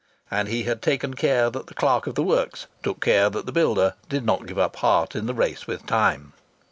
[0.31, 3.51] And he had taken care that the Clerk of the Works took care that the
[3.51, 6.33] builder did not give up heart in the race with time.